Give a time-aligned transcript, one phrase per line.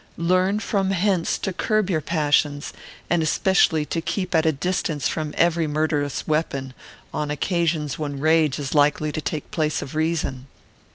[0.17, 2.73] Learn from hence to curb your passions,
[3.07, 6.73] and especially to keep at a distance from every murderous weapon,
[7.13, 10.47] on occasions when rage is likely to take place of reason.